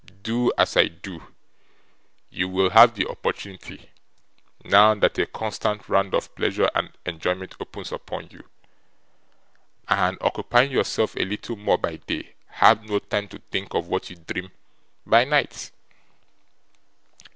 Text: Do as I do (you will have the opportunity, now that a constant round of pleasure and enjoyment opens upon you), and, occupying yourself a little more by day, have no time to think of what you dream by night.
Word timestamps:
Do 0.23 0.51
as 0.57 0.75
I 0.77 0.87
do 0.87 1.21
(you 2.31 2.47
will 2.47 2.71
have 2.71 2.95
the 2.95 3.05
opportunity, 3.05 3.91
now 4.65 4.95
that 4.95 5.19
a 5.19 5.27
constant 5.27 5.87
round 5.87 6.15
of 6.15 6.33
pleasure 6.33 6.71
and 6.73 6.89
enjoyment 7.05 7.53
opens 7.59 7.91
upon 7.91 8.29
you), 8.31 8.43
and, 9.87 10.17
occupying 10.19 10.71
yourself 10.71 11.15
a 11.17 11.23
little 11.23 11.55
more 11.55 11.77
by 11.77 11.97
day, 11.97 12.33
have 12.47 12.83
no 12.83 12.97
time 12.97 13.27
to 13.27 13.37
think 13.51 13.75
of 13.75 13.89
what 13.89 14.09
you 14.09 14.15
dream 14.15 14.49
by 15.05 15.23
night. 15.23 15.69